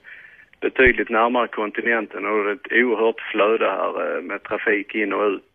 betydligt 0.68 1.10
närmare 1.10 1.48
kontinenten 1.48 2.26
och 2.26 2.44
det 2.44 2.52
är 2.52 2.56
ett 2.56 2.72
oerhört 2.84 3.22
flöde 3.32 3.68
här 3.80 3.94
eh, 4.04 4.22
med 4.30 4.44
trafik 4.44 4.96
in 4.96 5.14
och 5.14 5.26
ut. 5.36 5.54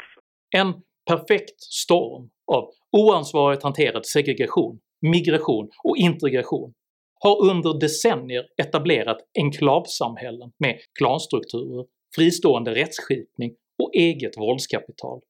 En 0.60 0.70
perfekt 1.10 1.60
storm 1.60 2.28
av 2.52 2.64
oansvarigt 2.92 3.62
hanterad 3.62 4.06
segregation, 4.06 4.78
migration 5.14 5.68
och 5.84 5.96
integration 5.96 6.72
har 7.20 7.50
under 7.50 7.80
decennier 7.80 8.44
etablerat 8.62 9.18
enklavsamhällen 9.38 10.50
med 10.58 10.78
klanstrukturer, 10.98 11.84
fristående 12.16 12.74
rättsskipning 12.74 13.50
och 13.82 13.90
eget 13.94 14.38
våldskapital, 14.38 15.20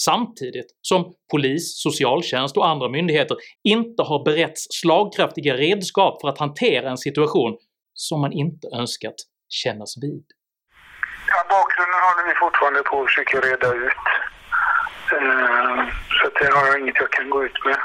samtidigt 0.00 0.66
som 0.82 1.14
polis, 1.32 1.82
socialtjänst 1.82 2.56
och 2.56 2.68
andra 2.68 2.88
myndigheter 2.88 3.36
inte 3.68 4.02
har 4.02 4.24
beretts 4.24 4.66
slagkraftiga 4.70 5.56
redskap 5.56 6.20
för 6.20 6.28
att 6.28 6.38
hantera 6.38 6.90
en 6.90 6.98
situation 6.98 7.58
som 8.06 8.20
man 8.20 8.32
inte 8.32 8.66
önskat 8.80 9.18
kännas 9.48 9.92
vid. 10.02 10.26
Ja, 11.30 11.38
bakgrunden 11.54 12.00
håller 12.06 12.24
vi 12.28 12.34
fortfarande 12.44 12.82
på 12.82 12.94
att 13.00 13.08
försöka 13.08 13.36
reda 13.48 13.68
ut. 13.86 14.04
Uh, 15.12 15.78
så 16.18 16.24
det 16.38 16.50
har 16.56 16.66
jag 16.66 16.80
inget 16.80 17.00
jag 17.04 17.10
kan 17.12 17.30
gå 17.30 17.44
ut 17.44 17.58
med. 17.64 17.78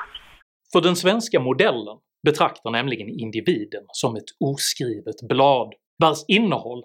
För 0.74 0.82
den 0.82 0.96
svenska 0.96 1.40
modellen 1.40 1.98
betraktar 2.24 2.72
nämligen 2.72 3.10
individen 3.10 3.84
som 3.88 4.16
ett 4.16 4.32
oskrivet 4.40 5.20
blad 5.30 5.74
vars 5.98 6.20
innehåll 6.28 6.84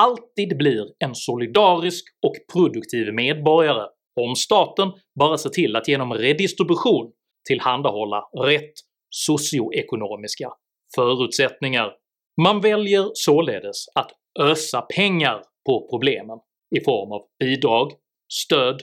alltid 0.00 0.56
blir 0.58 0.86
en 0.98 1.14
solidarisk 1.14 2.04
och 2.26 2.34
produktiv 2.52 3.14
medborgare 3.14 3.86
om 4.20 4.36
staten 4.36 4.92
bara 5.18 5.38
ser 5.38 5.50
till 5.50 5.76
att 5.76 5.88
genom 5.88 6.14
redistribution 6.14 7.12
tillhandahålla 7.48 8.20
rätt 8.44 8.72
socioekonomiska 9.10 10.48
förutsättningar. 10.94 11.92
Man 12.42 12.60
väljer 12.60 13.10
således 13.14 13.88
att 13.94 14.10
ösa 14.40 14.80
pengar 14.80 15.42
på 15.66 15.88
problemen 15.90 16.38
i 16.76 16.84
form 16.84 17.12
av 17.12 17.22
bidrag, 17.38 17.92
stöd, 18.32 18.82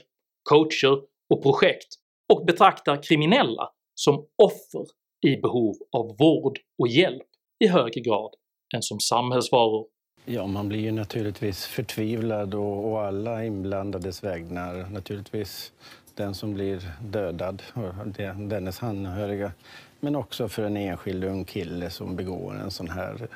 coacher 0.50 1.02
och 1.34 1.42
projekt 1.42 1.86
och 2.32 2.46
betraktar 2.46 3.02
kriminella 3.02 3.70
som 3.94 4.14
offer 4.14 4.86
i 5.26 5.36
behov 5.36 5.74
av 5.92 6.16
vård 6.18 6.58
och 6.78 6.88
hjälp 6.88 7.26
i 7.64 7.68
högre 7.68 8.00
grad 8.00 8.30
än 8.74 8.82
som 8.82 9.00
samhällsvaror. 9.00 9.86
Ja, 10.24 10.46
man 10.46 10.68
blir 10.68 10.80
ju 10.80 10.92
naturligtvis 10.92 11.66
förtvivlad 11.66 12.54
och, 12.54 12.92
och 12.92 13.00
alla 13.00 13.44
inblandades 13.44 14.24
vägnar. 14.24 14.90
Naturligtvis 14.90 15.72
den 16.14 16.34
som 16.34 16.54
blir 16.54 16.90
dödad 17.02 17.62
och 17.74 18.06
dennes 18.36 18.82
anhöriga. 18.82 19.52
Men 20.00 20.16
också 20.16 20.48
för 20.48 20.62
en 20.62 20.76
enskild 20.76 21.24
ung 21.24 21.44
kille 21.44 21.90
som 21.90 22.16
begår 22.16 22.54
en 22.54 22.70
sån 22.70 22.88
här 22.88 23.28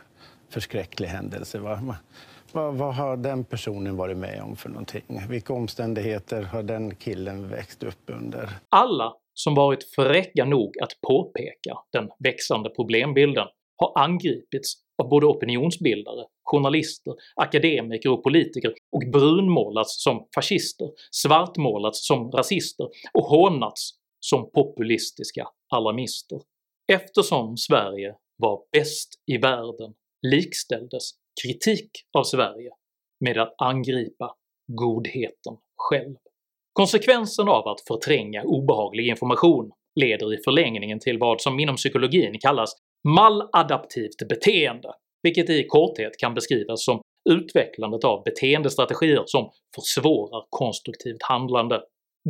förskräcklig 0.51 1.09
händelse. 1.09 1.59
Va? 1.59 1.97
Vad, 2.53 2.75
vad, 2.75 2.95
har 2.95 3.17
den 3.17 3.45
personen 3.45 3.97
varit 3.97 4.17
med 4.17 4.43
om 4.43 4.57
för 4.57 4.69
någonting? 4.69 5.03
Vilka 5.29 5.53
omständigheter 5.53 6.43
har 6.43 6.63
den 6.63 6.95
killen 6.95 7.49
växt 7.49 7.83
upp 7.83 8.03
under? 8.07 8.49
Alla 8.69 9.15
som 9.35 9.55
varit 9.55 9.85
fräcka 9.85 10.45
nog 10.45 10.79
att 10.83 11.01
påpeka 11.09 11.75
den 11.93 12.11
växande 12.19 12.71
problembilden 12.71 13.47
har 13.77 14.03
angripits 14.03 14.75
av 15.03 15.09
både 15.09 15.27
opinionsbildare, 15.27 16.27
journalister, 16.43 17.15
akademiker 17.37 18.11
och 18.11 18.23
politiker 18.23 18.75
och 18.93 19.03
brunmålats 19.13 20.05
som 20.05 20.29
fascister, 20.35 20.89
svartmålats 21.11 22.07
som 22.07 22.31
rasister 22.31 22.89
och 23.13 23.25
hånats 23.25 23.91
som 24.21 24.51
populistiska 24.51 25.47
alarmister. 25.75 26.41
Eftersom 26.93 27.57
Sverige 27.57 28.15
var 28.37 28.61
bäst 28.73 29.15
i 29.27 29.39
världen 29.39 29.95
likställdes 30.23 31.11
kritik 31.43 31.91
av 32.19 32.25
Sverige 32.25 32.71
med 33.25 33.39
att 33.39 33.55
angripa 33.59 34.35
godheten 34.67 35.57
själv. 35.77 36.17
Konsekvensen 36.73 37.49
av 37.49 37.69
att 37.69 37.81
förtränga 37.89 38.43
obehaglig 38.43 39.07
information 39.07 39.71
leder 40.01 40.35
i 40.35 40.43
förlängningen 40.45 41.01
till 41.01 41.19
vad 41.19 41.41
som 41.41 41.61
inom 41.61 41.77
psykologin 41.77 42.39
kallas 42.41 42.73
maladaptivt 43.09 44.29
beteende, 44.29 44.93
vilket 45.23 45.51
i 45.51 45.67
korthet 45.69 46.13
kan 46.19 46.35
beskrivas 46.35 46.85
som 46.85 47.01
utvecklandet 47.31 48.05
av 48.05 48.23
beteendestrategier 48.25 49.23
som 49.27 49.51
försvårar 49.75 50.47
konstruktivt 50.51 51.23
handlande. 51.23 51.83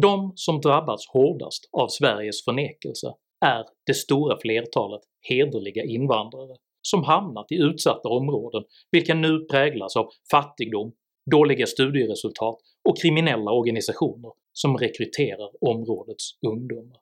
De 0.03 0.33
som 0.35 0.61
drabbats 0.61 1.09
hårdast 1.09 1.69
av 1.73 1.89
Sveriges 1.89 2.45
förnekelse 2.45 3.15
är 3.45 3.65
det 3.87 3.95
stora 3.95 4.37
flertalet 4.41 5.01
hederliga 5.29 5.85
invandrare 5.85 6.57
som 6.83 7.05
hamnat 7.05 7.53
i 7.53 7.55
utsatta 7.55 8.09
områden 8.09 8.63
vilka 8.91 9.15
nu 9.15 9.39
präglas 9.51 9.97
av 9.97 10.09
fattigdom, 10.31 10.93
dåliga 11.31 11.67
studieresultat 11.67 12.57
och 12.89 12.99
kriminella 13.03 13.51
organisationer 13.51 14.33
som 14.53 14.77
rekryterar 14.77 15.51
områdets 15.61 16.31
ungdomar. 16.47 16.99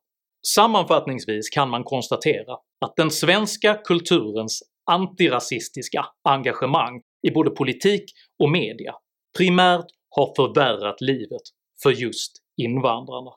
Sammanfattningsvis 0.47 1.51
kan 1.51 1.71
man 1.71 1.85
konstatera 1.85 2.53
att 2.81 2.97
den 2.97 3.11
svenska 3.11 3.75
kulturens 3.75 4.62
antirasistiska 4.91 6.07
engagemang 6.23 7.03
i 7.29 7.31
både 7.31 7.51
politik 7.51 8.05
och 8.38 8.51
media 8.51 8.95
primärt 9.38 9.87
har 10.11 10.35
förvärrat 10.37 11.01
livet 11.01 11.43
för 11.83 11.91
just 11.91 12.33
invandrarna. 12.57 13.31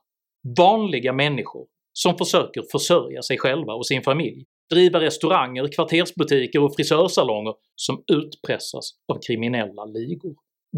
Vanliga 0.58 1.14
människor 1.14 1.68
som 1.94 2.18
försöker 2.18 2.64
försörja 2.72 3.22
sig 3.22 3.38
själva 3.38 3.74
och 3.74 3.88
sin 3.88 4.04
familj, 4.04 4.46
driva 4.72 5.00
restauranger, 5.00 5.68
kvartersbutiker 5.76 6.64
och 6.64 6.76
frisörsalonger 6.76 7.54
som 7.76 8.04
utpressas 8.12 8.92
av 9.14 9.20
kriminella 9.28 9.86
ligor. 9.86 10.36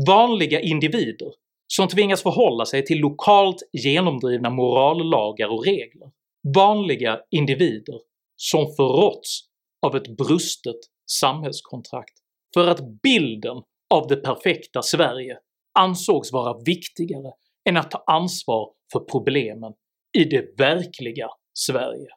Vanliga 0.08 0.60
individer 0.60 1.32
som 1.68 1.88
tvingas 1.88 2.24
förhålla 2.24 2.66
sig 2.66 2.86
till 2.86 3.00
lokalt 3.00 3.58
genomdrivna 3.72 4.50
morallagar 4.50 5.48
och 5.48 5.66
regler. 5.66 6.12
Vanliga 6.56 7.20
individer 7.32 8.00
som 8.36 8.76
förråtts 8.76 9.40
av 9.86 9.96
ett 9.96 10.18
brustet 10.18 10.80
samhällskontrakt 11.12 12.14
för 12.54 12.68
att 12.68 13.02
bilden 13.02 13.58
av 13.94 14.08
det 14.08 14.16
perfekta 14.16 14.82
Sverige 14.82 15.38
ansågs 15.80 16.32
vara 16.32 16.58
viktigare 16.66 17.32
än 17.70 17.78
att 17.78 17.92
ta 17.92 18.04
ansvar 18.08 18.70
för 18.92 19.00
problemen 19.00 19.74
i 20.18 20.24
det 20.24 20.60
verkliga 20.60 21.28
Sverige. 21.54 22.08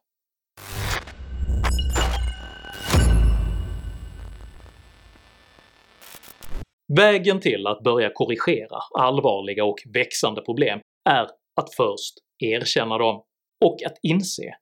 Vägen 6.94 7.40
till 7.40 7.66
att 7.66 7.83
börja 7.83 8.11
korrigera 8.14 8.79
allvarliga 8.99 9.64
och 9.64 9.79
växande 9.94 10.42
problem 10.42 10.81
är 11.11 11.27
att 11.61 11.75
först 11.77 12.14
erkänna 12.38 12.99
dem 12.99 13.25
och 13.64 13.83
att 13.87 13.99
inse 14.03 14.57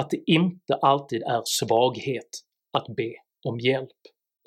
att 0.00 0.10
det 0.10 0.22
inte 0.26 0.74
alltid 0.74 1.22
är 1.22 1.42
svaghet 1.44 2.28
att 2.72 2.86
be 2.96 3.12
om 3.48 3.58
hjälp. 3.58 3.90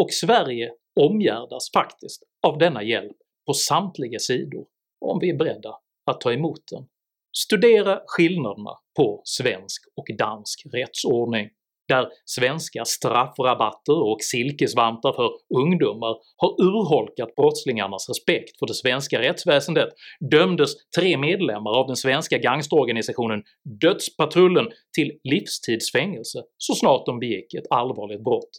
Och 0.01 0.11
Sverige 0.11 0.71
omgärdas 0.99 1.71
faktiskt 1.73 2.23
av 2.47 2.57
denna 2.57 2.83
hjälp 2.83 3.17
på 3.45 3.53
samtliga 3.53 4.19
sidor 4.19 4.65
om 5.05 5.19
vi 5.19 5.29
är 5.29 5.37
beredda 5.37 5.79
att 6.05 6.21
ta 6.21 6.33
emot 6.33 6.61
den. 6.71 6.87
Studera 7.37 8.01
skillnaderna 8.07 8.71
på 8.97 9.21
svensk 9.23 9.83
och 9.95 10.05
dansk 10.17 10.61
rättsordning 10.73 11.49
där 11.87 12.07
svenska 12.25 12.85
straffrabatter 12.85 14.03
och 14.03 14.17
silkesvantar 14.21 15.13
för 15.13 15.29
ungdomar 15.59 16.15
har 16.37 16.61
urholkat 16.61 17.35
brottslingarnas 17.35 18.09
respekt 18.09 18.59
för 18.59 18.67
det 18.67 18.73
svenska 18.73 19.19
rättsväsendet 19.21 19.89
dömdes 20.31 20.71
tre 20.99 21.17
medlemmar 21.17 21.71
av 21.71 21.87
den 21.87 21.95
svenska 21.95 22.37
gangsterorganisationen 22.37 23.43
Dödspatrullen 23.81 24.67
till 24.95 25.19
livstidsfängelse 25.23 26.43
så 26.57 26.75
snart 26.75 27.05
de 27.05 27.19
begick 27.19 27.53
ett 27.53 27.67
allvarligt 27.69 28.23
brott 28.23 28.49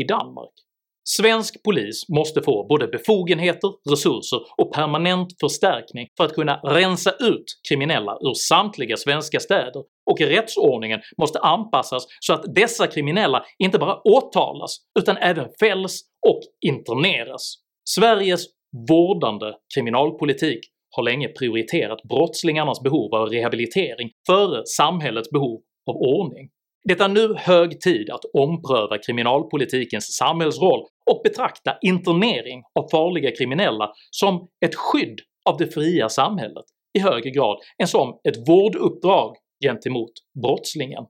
i 0.00 0.04
Danmark. 0.04 0.65
Svensk 1.08 1.62
polis 1.62 2.08
måste 2.08 2.42
få 2.42 2.66
både 2.68 2.86
befogenheter, 2.86 3.90
resurser 3.90 4.40
och 4.58 4.74
permanent 4.74 5.28
förstärkning 5.40 6.08
för 6.16 6.24
att 6.24 6.34
kunna 6.34 6.60
rensa 6.64 7.10
ut 7.10 7.44
kriminella 7.68 8.12
ur 8.20 8.34
samtliga 8.34 8.96
svenska 8.96 9.40
städer, 9.40 9.82
och 10.10 10.20
rättsordningen 10.20 11.00
måste 11.20 11.38
anpassas 11.38 12.06
så 12.20 12.32
att 12.32 12.54
dessa 12.54 12.86
kriminella 12.86 13.44
inte 13.58 13.78
bara 13.78 14.00
åtalas 14.04 14.78
utan 14.98 15.16
även 15.16 15.48
fälls 15.60 16.00
och 16.26 16.40
interneras. 16.66 17.54
Sveriges 17.88 18.46
vårdande 18.88 19.52
kriminalpolitik 19.74 20.60
har 20.96 21.02
länge 21.02 21.28
prioriterat 21.28 22.02
brottslingarnas 22.02 22.82
behov 22.82 23.14
av 23.14 23.28
rehabilitering 23.28 24.10
före 24.26 24.62
samhällets 24.66 25.30
behov 25.30 25.60
av 25.90 25.96
ordning. 25.96 26.48
Det 26.88 27.00
är 27.00 27.08
nu 27.08 27.34
hög 27.36 27.80
tid 27.80 28.10
att 28.10 28.24
ompröva 28.32 28.98
kriminalpolitikens 28.98 30.16
samhällsroll 30.16 30.86
och 31.10 31.20
betrakta 31.24 31.76
internering 31.82 32.62
av 32.74 32.88
farliga 32.88 33.36
kriminella 33.36 33.92
som 34.10 34.48
ett 34.66 34.74
skydd 34.74 35.20
av 35.48 35.56
det 35.56 35.66
fria 35.66 36.08
samhället 36.08 36.64
i 36.98 37.00
högre 37.00 37.30
grad 37.30 37.58
än 37.82 37.88
som 37.88 38.20
ett 38.28 38.48
vårduppdrag 38.48 39.36
gentemot 39.64 40.12
brottslingen. 40.42 41.04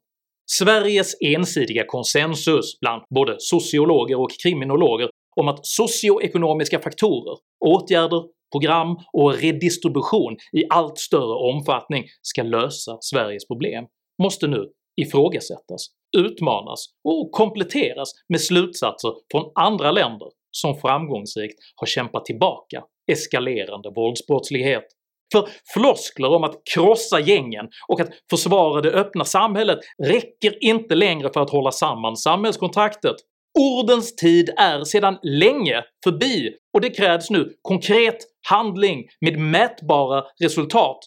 Sveriges 0.51 1.17
ensidiga 1.21 1.85
konsensus 1.87 2.81
bland 2.81 3.03
både 3.15 3.37
sociologer 3.39 4.21
och 4.21 4.31
kriminologer 4.43 5.11
om 5.37 5.49
att 5.49 5.67
socioekonomiska 5.67 6.79
faktorer, 6.79 7.39
åtgärder, 7.65 8.23
program 8.53 8.97
och 9.13 9.35
redistribution 9.35 10.37
i 10.53 10.65
allt 10.71 10.99
större 10.99 11.55
omfattning 11.55 12.05
ska 12.23 12.43
lösa 12.43 12.99
Sveriges 13.01 13.47
problem 13.47 13.85
måste 14.23 14.47
nu 14.47 14.69
ifrågasättas, 15.01 15.87
utmanas 16.17 16.87
och 17.05 17.33
kompletteras 17.33 18.13
med 18.29 18.41
slutsatser 18.41 19.13
från 19.31 19.53
andra 19.55 19.93
länder 19.93 20.29
som 20.51 20.81
framgångsrikt 20.81 21.59
har 21.77 21.87
kämpat 21.87 22.25
tillbaka 22.25 22.83
eskalerande 23.13 23.91
våldsbrottslighet. 23.97 24.85
För 25.33 25.49
floskler 25.75 26.29
om 26.29 26.45
att 26.45 26.63
krossa 26.75 27.21
gängen 27.21 27.69
och 27.89 28.01
att 28.01 28.09
försvara 28.31 28.81
det 28.81 28.91
öppna 28.91 29.25
samhället 29.25 29.79
räcker 30.03 30.65
inte 30.65 30.95
längre 30.95 31.33
för 31.33 31.41
att 31.41 31.51
hålla 31.51 31.71
samman 31.71 32.17
samhällskontraktet. 32.17 33.17
Ordens 33.59 34.17
tid 34.17 34.51
är 34.57 34.85
sedan 34.85 35.19
länge 35.23 35.85
förbi 36.05 36.51
och 36.75 36.81
det 36.81 36.91
krävs 36.91 37.31
nu 37.31 37.53
konkret 37.63 38.17
handling 38.49 39.05
med 39.21 39.39
mätbara 39.39 40.25
resultat 40.43 40.99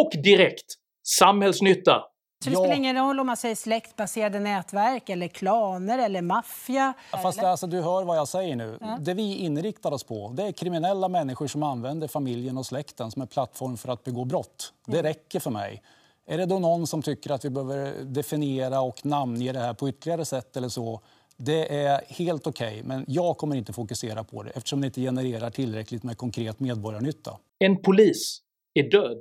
och 0.00 0.22
direkt 0.22 0.74
samhällsnytta 1.06 2.02
så 2.44 2.50
det 2.50 2.54
ja. 2.54 2.60
spelar 2.60 2.76
ingen 2.76 2.96
roll 2.96 3.20
om 3.20 3.26
man 3.26 3.36
säger 3.36 3.54
släktbaserade 3.54 4.40
nätverk, 4.40 5.08
eller 5.08 5.28
klaner 5.28 5.98
eller 5.98 6.22
maffia? 6.22 6.94
Fast 7.22 7.38
eller? 7.38 7.48
Alltså, 7.48 7.66
du 7.66 7.80
hör 7.80 8.04
vad 8.04 8.16
jag 8.16 8.28
säger 8.28 8.56
nu. 8.56 8.78
Ja. 8.80 8.98
Det 9.00 9.14
vi 9.14 9.36
inriktar 9.36 9.92
oss 9.92 10.04
på 10.04 10.32
det 10.36 10.42
är 10.42 10.52
kriminella 10.52 11.08
människor 11.08 11.46
som 11.46 11.62
använder 11.62 12.08
familjen 12.08 12.58
och 12.58 12.66
släkten 12.66 13.10
som 13.10 13.22
en 13.22 13.28
plattform 13.28 13.76
för 13.76 13.88
att 13.92 14.04
begå 14.04 14.24
brott. 14.24 14.72
Det 14.86 15.02
räcker 15.02 15.40
för 15.40 15.50
mig. 15.50 15.82
Är 16.26 16.38
det 16.38 16.46
då 16.46 16.58
någon 16.58 16.86
som 16.86 17.02
tycker 17.02 17.30
att 17.30 17.44
vi 17.44 17.50
behöver 17.50 18.04
definiera 18.04 18.80
och 18.80 19.06
namnge 19.06 19.52
det 19.52 19.58
här 19.58 19.74
på 19.74 19.88
ytterligare 19.88 20.24
sätt 20.24 20.56
eller 20.56 20.68
så, 20.68 21.00
det 21.36 21.84
är 21.84 22.00
helt 22.08 22.46
okej, 22.46 22.68
okay, 22.68 22.82
men 22.82 23.04
jag 23.08 23.36
kommer 23.36 23.56
inte 23.56 23.72
fokusera 23.72 24.24
på 24.24 24.42
det 24.42 24.50
eftersom 24.50 24.80
det 24.80 24.86
inte 24.86 25.00
genererar 25.00 25.50
tillräckligt 25.50 26.02
med 26.02 26.18
konkret 26.18 26.60
medborgarnytta. 26.60 27.38
En 27.58 27.82
polis 27.82 28.40
är 28.74 28.90
död. 28.90 29.20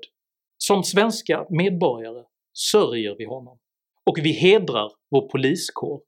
Som 0.58 0.84
svenska 0.84 1.45
medborgare 1.49 2.23
sörjer 2.58 3.15
vi 3.17 3.26
honom, 3.26 3.60
och 4.04 4.17
vi 4.17 4.32
hedrar 4.32 4.91
vår 5.12 5.30
poliskår 5.30 6.02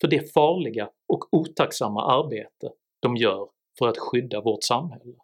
för 0.00 0.08
det 0.08 0.32
farliga 0.32 0.90
och 1.08 1.34
otacksamma 1.34 2.02
arbete 2.02 2.72
de 3.00 3.16
gör 3.16 3.48
för 3.78 3.88
att 3.88 3.98
skydda 3.98 4.40
vårt 4.40 4.64
samhälle. 4.64 5.16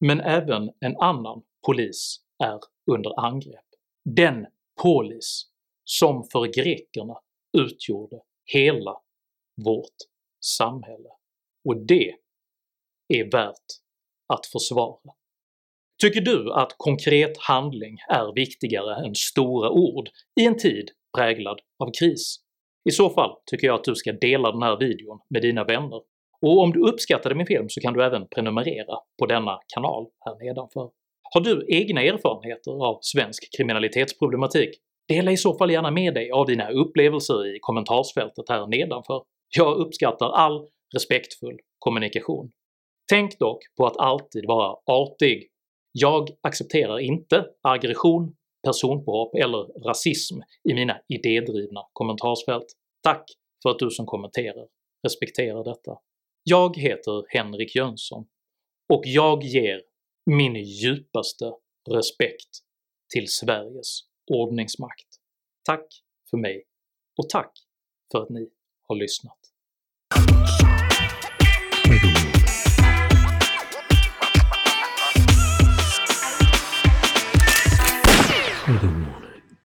Men 0.00 0.20
även 0.20 0.70
en 0.80 0.96
annan 0.96 1.42
polis 1.66 2.16
är 2.44 2.58
under 2.92 3.20
angrepp. 3.20 3.64
Den 4.04 4.46
polis 4.82 5.50
som 5.84 6.24
för 6.32 6.46
grekerna 6.46 7.20
utgjorde 7.58 8.20
hela 8.44 8.96
vårt 9.64 9.96
samhälle. 10.44 11.08
Och 11.64 11.76
det 11.76 12.14
är 13.08 13.30
värt 13.30 13.66
att 14.26 14.46
försvara. 14.46 15.14
Tycker 16.00 16.20
du 16.20 16.52
att 16.52 16.74
konkret 16.76 17.38
handling 17.38 17.96
är 18.08 18.34
viktigare 18.34 19.06
än 19.06 19.14
stora 19.14 19.70
ord 19.70 20.08
i 20.40 20.44
en 20.44 20.58
tid 20.58 20.90
präglad 21.18 21.60
av 21.84 21.90
kris? 22.00 22.36
I 22.88 22.90
så 22.90 23.10
fall 23.10 23.30
tycker 23.50 23.66
jag 23.66 23.74
att 23.74 23.84
du 23.84 23.94
ska 23.94 24.12
dela 24.12 24.52
den 24.52 24.62
här 24.62 24.76
videon 24.76 25.18
med 25.30 25.42
dina 25.42 25.64
vänner, 25.64 26.00
och 26.42 26.58
om 26.58 26.72
du 26.72 26.80
uppskattade 26.80 27.34
min 27.34 27.46
film 27.46 27.68
så 27.68 27.80
kan 27.80 27.92
du 27.92 28.04
även 28.04 28.28
prenumerera 28.28 28.96
på 29.18 29.26
denna 29.26 29.58
kanal 29.74 30.06
här 30.24 30.44
nedanför. 30.44 30.90
Har 31.34 31.40
du 31.40 31.66
egna 31.68 32.02
erfarenheter 32.02 32.86
av 32.86 32.98
svensk 33.02 33.56
kriminalitetsproblematik? 33.56 34.70
Dela 35.08 35.32
i 35.32 35.36
så 35.36 35.58
fall 35.58 35.70
gärna 35.70 35.90
med 35.90 36.14
dig 36.14 36.30
av 36.30 36.46
dina 36.46 36.70
upplevelser 36.70 37.56
i 37.56 37.58
kommentarsfältet 37.60 38.48
här 38.48 38.66
nedanför. 38.66 39.22
Jag 39.56 39.76
uppskattar 39.76 40.30
all 40.30 40.68
respektfull 40.94 41.58
kommunikation. 41.78 42.50
Tänk 43.10 43.38
dock 43.38 43.58
på 43.76 43.86
att 43.86 43.96
alltid 43.96 44.44
vara 44.46 44.76
artig 44.86 45.49
jag 45.92 46.28
accepterar 46.42 46.98
inte 46.98 47.46
aggression, 47.62 48.36
personpåhopp 48.66 49.34
eller 49.34 49.86
rasism 49.86 50.40
i 50.70 50.74
mina 50.74 51.00
idédrivna 51.08 51.80
kommentarsfält. 51.92 52.66
Tack 53.02 53.24
för 53.62 53.70
att 53.70 53.78
du 53.78 53.90
som 53.90 54.06
kommenterar 54.06 54.66
respekterar 55.02 55.64
detta. 55.64 55.98
Jag 56.42 56.76
heter 56.76 57.24
Henrik 57.28 57.74
Jönsson 57.76 58.26
och 58.92 59.02
jag 59.04 59.42
ger 59.42 59.82
min 60.26 60.54
djupaste 60.54 61.52
respekt 61.90 62.50
till 63.14 63.28
Sveriges 63.28 64.00
ordningsmakt. 64.32 65.08
Tack 65.64 65.86
för 66.30 66.36
mig 66.36 66.64
och 67.18 67.28
tack 67.28 67.52
för 68.12 68.22
att 68.22 68.30
ni 68.30 68.50
har 68.88 68.96
lyssnat. 68.96 69.38
해야 78.70 78.78
됩니다. 78.78 78.99